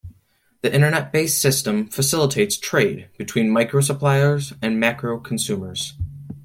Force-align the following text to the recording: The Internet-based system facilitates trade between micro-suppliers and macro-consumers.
The 0.61 0.73
Internet-based 0.73 1.39
system 1.39 1.85
facilitates 1.85 2.57
trade 2.57 3.07
between 3.19 3.51
micro-suppliers 3.51 4.51
and 4.59 4.79
macro-consumers. 4.79 5.93